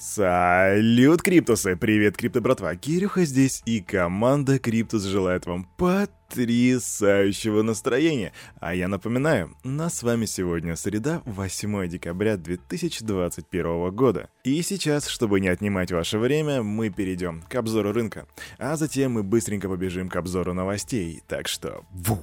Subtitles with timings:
[0.00, 1.76] Салют, Криптусы!
[1.76, 2.74] Привет, Крипто братва!
[2.74, 8.32] Кирюха здесь, и команда Криптус желает вам потрясающего настроения.
[8.60, 14.30] А я напоминаю, нас с вами сегодня среда, 8 декабря 2021 года.
[14.42, 18.26] И сейчас, чтобы не отнимать ваше время, мы перейдем к обзору рынка.
[18.56, 21.22] А затем мы быстренько побежим к обзору новостей.
[21.28, 21.84] Так что...
[21.90, 22.18] Ву!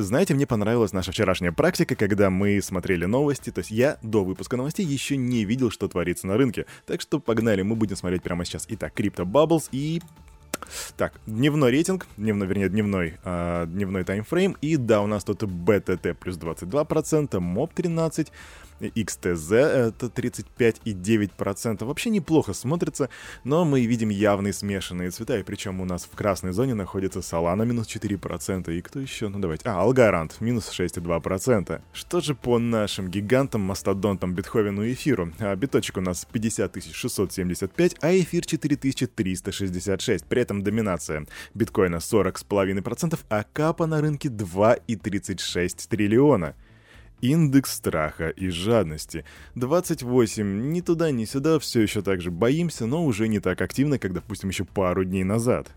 [0.00, 4.56] Знаете, мне понравилась наша вчерашняя практика, когда мы смотрели новости, то есть я до выпуска
[4.56, 6.66] новостей еще не видел, что творится на рынке.
[6.86, 8.66] Так что погнали, мы будем смотреть прямо сейчас.
[8.68, 10.00] Итак, Crypto Bubbles и
[10.96, 14.56] так, дневной рейтинг, дневной, вернее, дневной, э, дневной таймфрейм.
[14.60, 18.28] И да, у нас тут BTT плюс 22%, MOB 13%,
[18.80, 21.84] XTZ это 35,9%.
[21.84, 23.08] Вообще неплохо смотрится,
[23.44, 27.64] но мы видим явные смешанные цвета, и причем у нас в красной зоне находится Solana
[27.66, 29.28] минус 4%, и кто еще?
[29.28, 29.68] Ну давайте.
[29.68, 31.80] А, Algorand минус 6,2%.
[31.92, 35.32] Что же по нашим гигантам, мастодонтам, Бетховену и Эфиру?
[35.38, 40.24] А, биточек у нас 50 675, а Эфир 4366.
[40.24, 46.54] При этом доминация биткоина 40,5%, а капа на рынке 2,36 триллиона.
[47.20, 49.24] Индекс страха и жадности.
[49.54, 50.70] 28.
[50.70, 54.12] Ни туда, ни сюда, все еще так же боимся, но уже не так активно, как,
[54.12, 55.68] допустим, еще пару дней назад.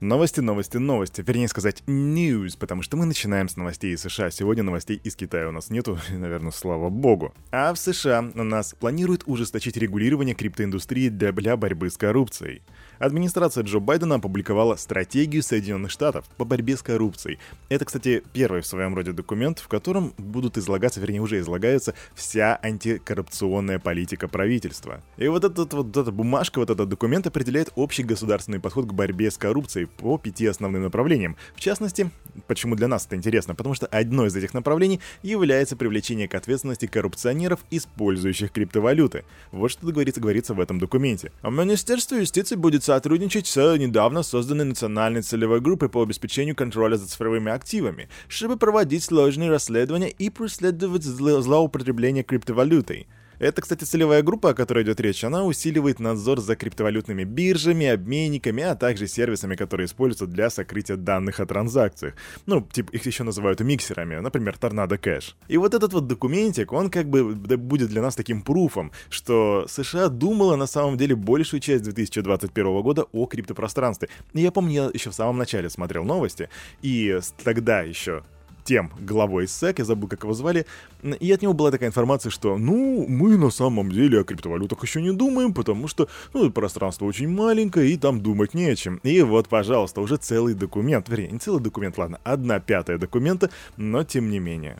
[0.00, 1.24] Новости, новости, новости.
[1.26, 4.30] Вернее сказать, news, потому что мы начинаем с новостей из США.
[4.30, 7.32] Сегодня новостей из Китая у нас нету, наверное, слава богу.
[7.50, 12.62] А в США у нас планируют ужесточить регулирование криптоиндустрии для, для борьбы с коррупцией.
[12.98, 17.38] Администрация Джо Байдена опубликовала стратегию Соединенных Штатов по борьбе с коррупцией.
[17.68, 22.58] Это, кстати, первый в своем роде документ, в котором будут излагаться, вернее, уже излагается вся
[22.62, 25.02] антикоррупционная политика правительства.
[25.18, 29.30] И вот, этот, вот эта бумажка, вот этот документ определяет общий государственный подход к борьбе
[29.30, 31.36] с коррупцией по пяти основным направлениям.
[31.54, 32.10] В частности,
[32.46, 33.54] почему для нас это интересно?
[33.54, 39.24] Потому что одно из этих направлений является привлечение к ответственности коррупционеров, использующих криптовалюты.
[39.52, 41.32] Вот что говорится, говорится в этом документе.
[41.42, 47.08] А Министерство юстиции будет сотрудничать с недавно созданной национальной целевой группой по обеспечению контроля за
[47.08, 53.08] цифровыми активами, чтобы проводить сложные расследования и преследовать зло злоупотребление криптовалютой.
[53.38, 55.22] Это, кстати, целевая группа, о которой идет речь.
[55.24, 61.40] Она усиливает надзор за криптовалютными биржами, обменниками, а также сервисами, которые используются для сокрытия данных
[61.40, 62.14] о транзакциях.
[62.46, 65.36] Ну, типа, их еще называют миксерами, например, Торнадо Кэш.
[65.48, 70.08] И вот этот вот документик, он как бы будет для нас таким пруфом, что США
[70.08, 74.08] думала на самом деле большую часть 2021 года о криптопространстве.
[74.32, 76.48] И я помню, я еще в самом начале смотрел новости,
[76.82, 78.22] и тогда еще
[78.66, 80.66] тем главой СЭК, я забыл, как его звали,
[81.02, 85.00] и от него была такая информация, что, ну, мы на самом деле о криптовалютах еще
[85.00, 88.96] не думаем, потому что, ну, пространство очень маленькое, и там думать не о чем.
[89.04, 94.04] И вот, пожалуйста, уже целый документ, вернее, не целый документ, ладно, одна пятая документа, но
[94.04, 94.78] тем не менее.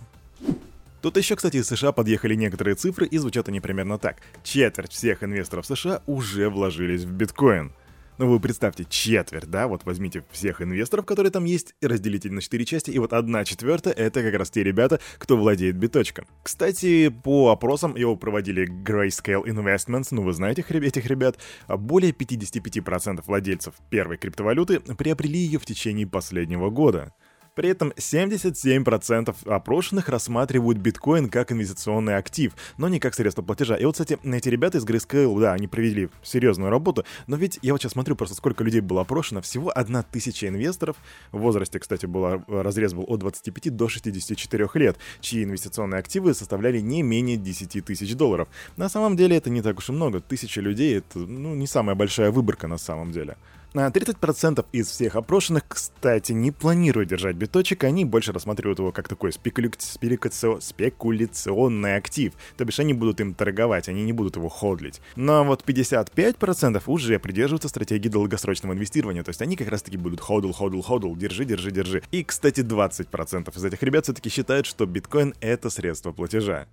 [1.00, 4.16] Тут еще, кстати, из США подъехали некоторые цифры, и звучат они примерно так.
[4.42, 7.70] Четверть всех инвесторов США уже вложились в биткоин.
[8.19, 12.41] Ну вы представьте, четверть, да, вот возьмите всех инвесторов, которые там есть, и разделите на
[12.41, 16.26] четыре части, и вот одна четвертая— это как раз те ребята, кто владеет биточком.
[16.43, 21.38] Кстати, по опросам его проводили Grayscale Investments, ну вы знаете этих ребят,
[21.69, 27.12] более 55% владельцев первой криптовалюты приобрели ее в течение последнего года.
[27.56, 33.77] При этом 77% опрошенных рассматривают биткоин как инвестиционный актив, но не как средство платежа.
[33.77, 37.72] И вот, кстати, эти ребята из Grayscale, да, они провели серьезную работу, но ведь я
[37.72, 40.97] вот сейчас смотрю просто, сколько людей было опрошено, всего одна тысяча инвесторов,
[41.33, 46.81] в возрасте, кстати, был разрез был от 25 до 64 лет, чьи инвестиционные активы составляли
[46.81, 48.49] не менее 10 тысяч долларов.
[48.77, 51.97] На самом деле это не так уж и много, тысяча людей это, ну, не самая
[51.97, 53.38] большая выборка на самом деле.
[53.81, 59.32] 30% из всех опрошенных, кстати, не планируют держать биточек, они больше рассматривают его как такой
[59.32, 59.70] спекуля...
[59.78, 60.60] спекуля...
[60.60, 62.32] спекуляционный актив.
[62.56, 65.00] То бишь они будут им торговать, они не будут его ходлить.
[65.14, 70.53] Но вот 55% уже придерживаются стратегии долгосрочного инвестирования, то есть они как раз-таки будут ходл,
[70.53, 72.03] ходл, ходл, держи, держи, держи.
[72.10, 76.66] И, кстати, 20% из этих ребят все-таки считают, что биткоин— это средство платежа.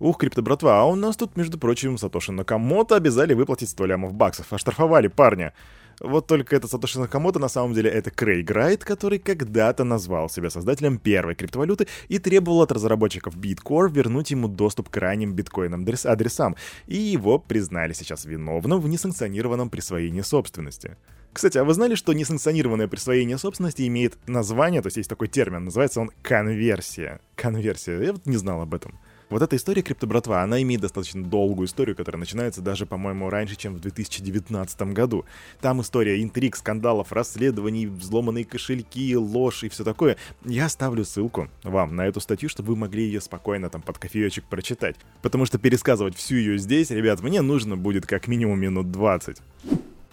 [0.00, 4.14] Ух, крипто братва, а у нас тут, между прочим, Сатоши Накамото обязали выплатить 100 лямов
[4.14, 4.50] баксов.
[4.50, 5.52] Оштрафовали парня.
[6.00, 10.48] Вот только этот Сатоши Накамото на самом деле это Крейг Райт, который когда-то назвал себя
[10.48, 16.56] создателем первой криптовалюты и требовал от разработчиков Bitcore вернуть ему доступ к ранним биткоинам адресам,
[16.86, 20.96] и его признали сейчас виновным в несанкционированном присвоении собственности.
[21.34, 25.64] Кстати, а вы знали, что несанкционированное присвоение собственности имеет название, то есть есть такой термин,
[25.64, 27.20] называется он конверсия.
[27.36, 28.98] Конверсия, я вот не знал об этом.
[29.30, 33.76] Вот эта история криптобратва, она имеет достаточно долгую историю, которая начинается даже, по-моему, раньше, чем
[33.76, 35.24] в 2019 году.
[35.60, 40.16] Там история интриг, скандалов, расследований, взломанные кошельки, ложь и все такое.
[40.44, 44.44] Я оставлю ссылку вам на эту статью, чтобы вы могли ее спокойно там под кофеечек
[44.46, 44.96] прочитать.
[45.22, 49.36] Потому что пересказывать всю ее здесь, ребят, мне нужно будет как минимум минут 20.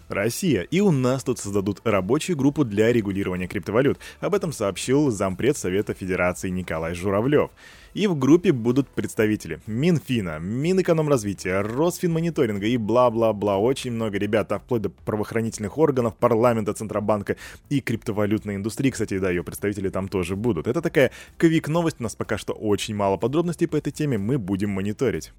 [0.09, 0.61] Россия.
[0.61, 3.97] И у нас тут создадут рабочую группу для регулирования криптовалют.
[4.19, 7.49] Об этом сообщил зампред Совета Федерации Николай Журавлев.
[7.93, 13.57] И в группе будут представители Минфина, Минэкономразвития, Росфинмониторинга и бла-бла-бла.
[13.57, 17.37] Очень много ребят, а вплоть до правоохранительных органов, парламента, Центробанка
[17.69, 18.91] и криптовалютной индустрии.
[18.91, 20.67] Кстати, да, ее представители там тоже будут.
[20.67, 24.69] Это такая квик-новость, у нас пока что очень мало подробностей по этой теме, мы будем
[24.69, 25.31] мониторить.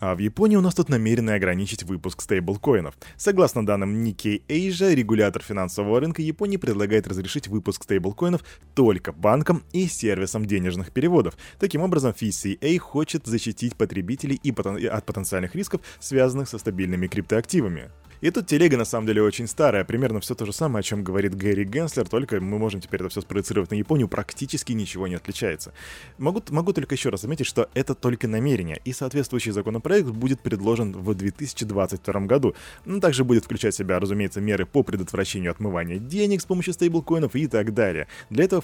[0.00, 2.94] А в Японии у нас тут намерены ограничить выпуск стейблкоинов.
[3.18, 8.42] Согласно данным Nikkei Asia, регулятор финансового рынка Японии предлагает разрешить выпуск стейблкоинов
[8.74, 11.36] только банкам и сервисам денежных переводов.
[11.58, 17.90] Таким образом, FCA хочет защитить потребителей и от потенциальных рисков, связанных со стабильными криптоактивами.
[18.20, 21.02] И тут телега на самом деле очень старая, примерно все то же самое, о чем
[21.02, 25.14] говорит Гэри Генслер, только мы можем теперь это все спроецировать на Японию, практически ничего не
[25.14, 25.72] отличается.
[26.18, 30.92] Могу, могу только еще раз заметить, что это только намерение, и соответствующий законопроект будет предложен
[30.92, 32.54] в 2022 году.
[32.86, 37.34] Он также будет включать в себя, разумеется, меры по предотвращению отмывания денег с помощью стейблкоинов
[37.34, 38.06] и так далее.
[38.28, 38.62] Для этого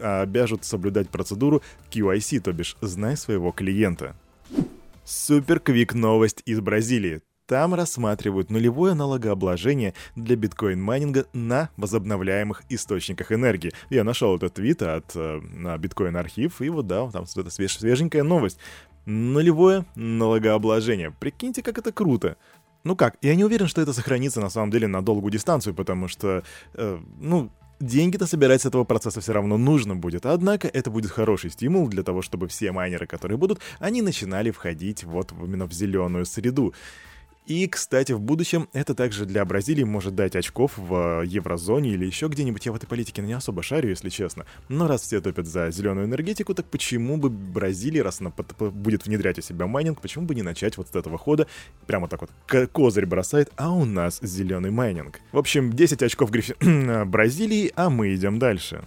[0.00, 4.16] а, обяжут соблюдать процедуру QIC, то бишь «знай своего клиента».
[5.04, 7.20] Супер квик новость из Бразилии.
[7.46, 13.72] Там рассматривают нулевое налогообложение для биткоин-майнинга на возобновляемых источниках энергии.
[13.88, 18.24] Я нашел этот твит от э, на биткоин-архив, и вот да, там это свеж, свеженькая
[18.24, 18.58] новость.
[19.04, 21.12] Нулевое налогообложение.
[21.12, 22.36] Прикиньте, как это круто.
[22.82, 26.08] Ну как, я не уверен, что это сохранится на самом деле на долгую дистанцию, потому
[26.08, 26.42] что,
[26.74, 31.50] э, ну, Деньги-то собирать с этого процесса все равно нужно будет, однако это будет хороший
[31.50, 36.24] стимул для того, чтобы все майнеры, которые будут, они начинали входить вот именно в зеленую
[36.24, 36.72] среду.
[37.46, 42.26] И, кстати, в будущем это также для Бразилии может дать очков в еврозоне или еще
[42.26, 42.66] где-нибудь.
[42.66, 44.46] Я в этой политике не особо шарю, если честно.
[44.68, 49.38] Но раз все топят за зеленую энергетику, так почему бы Бразилия, раз она будет внедрять
[49.38, 51.46] у себя майнинг, почему бы не начать вот с этого хода?
[51.86, 52.30] Прямо так вот
[52.72, 55.20] козырь бросает, а у нас зеленый майнинг.
[55.30, 56.56] В общем, 10 очков Гриффи...
[57.04, 58.82] Бразилии, а мы идем дальше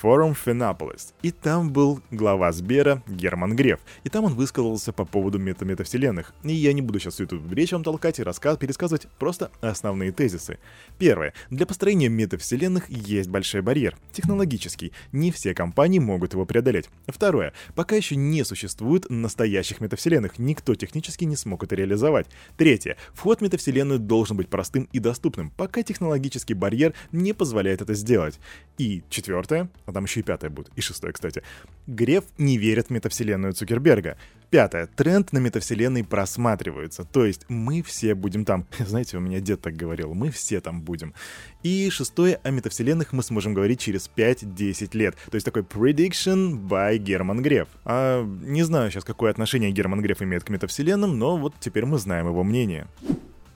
[0.00, 1.12] форум Фенополис.
[1.20, 3.80] И там был глава Сбера Герман Греф.
[4.02, 6.32] И там он высказался по поводу мета-метавселенных.
[6.42, 10.10] И я не буду сейчас всю эту речь вам толкать и рассказ, пересказывать, просто основные
[10.10, 10.58] тезисы.
[10.96, 11.34] Первое.
[11.50, 13.98] Для построения метавселенных есть большой барьер.
[14.12, 14.92] Технологический.
[15.12, 16.88] Не все компании могут его преодолеть.
[17.06, 17.52] Второе.
[17.74, 20.38] Пока еще не существует настоящих метавселенных.
[20.38, 22.26] Никто технически не смог это реализовать.
[22.56, 22.96] Третье.
[23.12, 28.40] Вход в метавселенную должен быть простым и доступным, пока технологический барьер не позволяет это сделать.
[28.78, 31.42] И четвертое а там еще и пятое будет, и шестое, кстати.
[31.86, 34.16] Греф не верит в метавселенную Цукерберга.
[34.50, 34.88] Пятое.
[34.88, 37.04] Тренд на метавселенной просматривается.
[37.04, 38.66] То есть мы все будем там.
[38.78, 40.12] Знаете, у меня дед так говорил.
[40.14, 41.14] Мы все там будем.
[41.62, 42.40] И шестое.
[42.42, 45.16] О метавселенных мы сможем говорить через 5-10 лет.
[45.30, 47.68] То есть такой prediction by Герман Греф.
[47.84, 51.98] А, не знаю сейчас, какое отношение Герман Греф имеет к метавселенным, но вот теперь мы
[51.98, 52.88] знаем его мнение.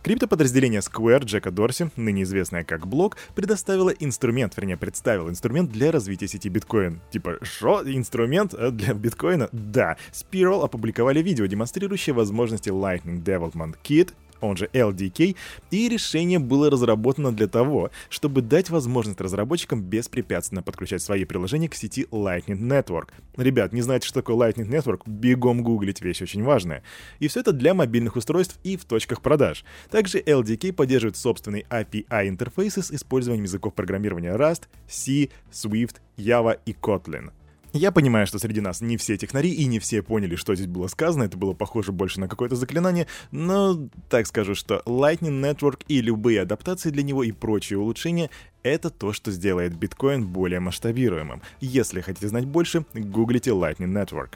[0.05, 6.29] Криптоподразделение Square Джека Дорси, ныне известное как Блок, предоставило инструмент, вернее, представил инструмент для развития
[6.29, 7.01] сети биткоин.
[7.11, 7.81] Типа, что?
[7.83, 9.49] Инструмент э, для биткоина?
[9.53, 9.97] Да.
[10.13, 14.13] Spiral опубликовали видео, демонстрирующее возможности Lightning Development Kit
[14.45, 15.37] он же LDK,
[15.71, 21.75] и решение было разработано для того, чтобы дать возможность разработчикам беспрепятственно подключать свои приложения к
[21.75, 23.09] сети Lightning Network.
[23.37, 25.03] Ребят, не знаете, что такое Lightning Network?
[25.07, 26.83] Бегом гуглить, вещь очень важная.
[27.19, 29.65] И все это для мобильных устройств и в точках продаж.
[29.91, 37.31] Также LDK поддерживает собственный API-интерфейсы с использованием языков программирования Rust, C, Swift, Java и Kotlin.
[37.77, 40.87] Я понимаю, что среди нас не все технари и не все поняли, что здесь было
[40.87, 46.01] сказано, это было похоже больше на какое-то заклинание, но так скажу, что Lightning Network и
[46.01, 48.31] любые адаптации для него и прочие улучшения—
[48.63, 51.43] это то, что сделает биткоин более масштабируемым.
[51.61, 54.35] Если хотите знать больше, гуглите Lightning Network.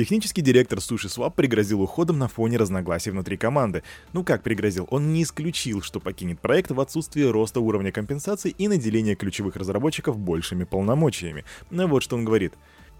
[0.00, 3.82] Технический директор SushiSwap пригрозил уходом на фоне разногласий внутри команды.
[4.14, 4.88] Ну как пригрозил?
[4.88, 10.18] Он не исключил, что покинет проект в отсутствие роста уровня компенсации и наделения ключевых разработчиков
[10.18, 11.44] большими полномочиями.
[11.68, 12.54] Но вот что он говорит.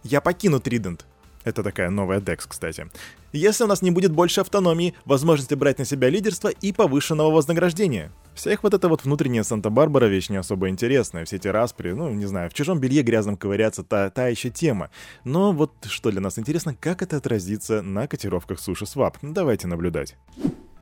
[0.04, 1.00] «Я покину Trident.
[1.42, 2.86] Это такая новая DEX, кстати.
[3.32, 8.12] Если у нас не будет больше автономии, возможности брать на себя лидерство и повышенного вознаграждения.
[8.40, 12.24] Всех вот это вот внутренняя Санта-Барбара вещь не особо интересная, все эти распри, ну, не
[12.24, 14.88] знаю, в чужом белье грязном ковыряться, та, та еще тема.
[15.24, 19.16] Но вот что для нас интересно, как это отразится на котировках Суши Swap.
[19.20, 20.16] Давайте наблюдать.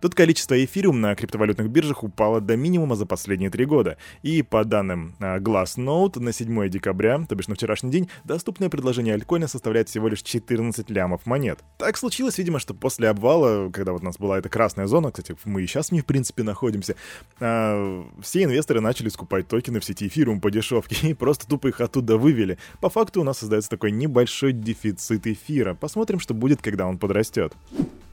[0.01, 3.97] Тут количество эфириум на криптовалютных биржах упало до минимума за последние три года.
[4.23, 9.15] И по данным а, Glassnode, на 7 декабря, то бишь на вчерашний день, доступное предложение
[9.15, 11.59] альткоина составляет всего лишь 14 лямов монет.
[11.79, 15.37] Так случилось, видимо, что после обвала, когда вот у нас была эта красная зона, кстати,
[15.45, 16.95] мы и сейчас в ней, в принципе, находимся,
[17.41, 21.81] а, все инвесторы начали скупать токены в сети эфириум по дешевке и просто тупо их
[21.81, 22.59] оттуда вывели.
[22.81, 25.75] По факту у нас создается такой небольшой дефицит эфира.
[25.75, 27.55] Посмотрим, что будет, когда он подрастет.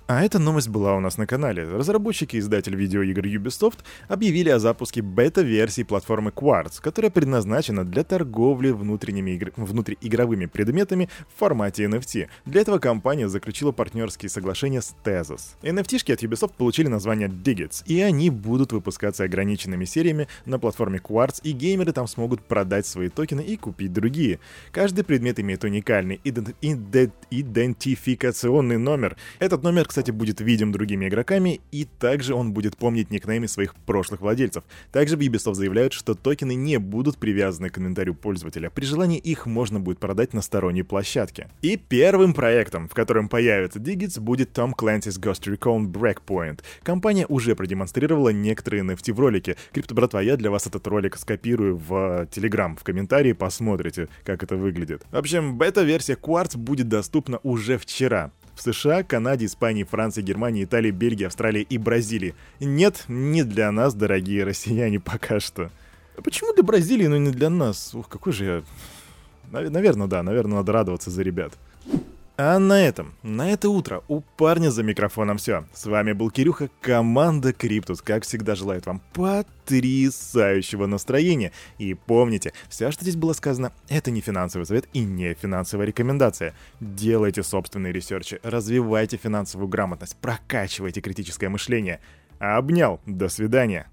[0.07, 1.63] А эта новость была у нас на канале.
[1.63, 8.69] Разработчики и издатель видеоигр Ubisoft объявили о запуске бета-версии платформы Quartz, которая предназначена для торговли
[8.69, 9.51] внутренними игр...
[9.55, 12.27] внутриигровыми предметами в формате NFT.
[12.45, 15.55] Для этого компания заключила партнерские соглашения с Tezos.
[15.63, 21.39] NFT-шки от Ubisoft получили название Digits, и они будут выпускаться ограниченными сериями на платформе Quartz,
[21.41, 24.39] и геймеры там смогут продать свои токены и купить другие.
[24.71, 26.55] Каждый предмет имеет уникальный идент...
[26.61, 27.15] идент...
[27.31, 29.17] идентификационный номер.
[29.39, 34.19] Этот номер, кстати, будет видим другими игроками, и также он будет помнить никнеймы своих прошлых
[34.19, 34.65] владельцев.
[34.91, 38.69] Также Ubisoft заявляют, что токены не будут привязаны к инвентарю пользователя.
[38.69, 41.47] При желании их можно будет продать на сторонней площадке.
[41.61, 46.59] И первым проектом, в котором появится Digits, будет Tom Clancy's Ghost Recon Breakpoint.
[46.83, 49.55] Компания уже продемонстрировала некоторые NFT в ролике.
[49.71, 54.57] Крипто, братва, я для вас этот ролик скопирую в Telegram, в комментарии посмотрите, как это
[54.57, 55.03] выглядит.
[55.09, 60.91] В общем, бета-версия Quartz будет доступна уже вчера в США, Канаде, Испании, Франции, Германии, Италии,
[60.91, 62.33] Бельгии, Австралии и Бразилии.
[62.59, 65.69] Нет, не для нас, дорогие россияне, пока что.
[66.23, 67.93] Почему для Бразилии, но не для нас?
[67.93, 68.63] Ух, какой же я...
[69.51, 71.53] Наверное, да, наверное, надо радоваться за ребят.
[72.37, 75.63] А на этом, на это утро у парня за микрофоном все.
[75.73, 78.01] С вами был Кирюха, команда Криптус.
[78.01, 81.53] Как всегда желает вам потрясающего настроения.
[81.77, 86.53] И помните, все, что здесь было сказано, это не финансовый совет и не финансовая рекомендация.
[86.81, 92.01] Делайте собственные research и, развивайте финансовую грамотность, прокачивайте критическое мышление.
[92.39, 93.87] Обнял, до свидания.